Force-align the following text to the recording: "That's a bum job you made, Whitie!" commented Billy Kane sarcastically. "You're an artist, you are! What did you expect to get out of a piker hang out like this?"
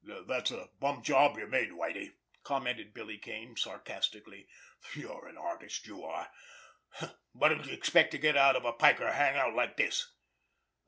"That's 0.25 0.49
a 0.49 0.67
bum 0.79 1.03
job 1.03 1.37
you 1.37 1.45
made, 1.45 1.73
Whitie!" 1.73 2.13
commented 2.41 2.91
Billy 2.91 3.19
Kane 3.19 3.55
sarcastically. 3.55 4.47
"You're 4.95 5.27
an 5.27 5.37
artist, 5.37 5.85
you 5.85 6.03
are! 6.03 6.31
What 7.33 7.49
did 7.49 7.67
you 7.67 7.73
expect 7.73 8.09
to 8.13 8.17
get 8.17 8.35
out 8.35 8.55
of 8.55 8.65
a 8.65 8.73
piker 8.73 9.11
hang 9.11 9.35
out 9.37 9.53
like 9.53 9.77
this?" 9.77 10.11